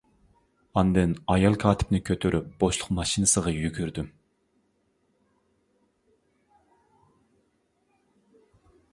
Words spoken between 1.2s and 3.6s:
ئايال كاتىپنى كۆتۈرۈپ بوشلۇق ماشىنىسىغا